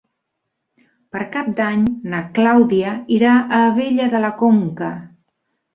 Per 1.15 1.21
Cap 1.35 1.51
d'Any 1.59 1.85
na 2.15 2.23
Clàudia 2.39 2.97
irà 3.19 3.37
a 3.45 3.63
Abella 3.71 4.13
de 4.17 4.25
la 4.27 4.35
Conca. 4.45 4.91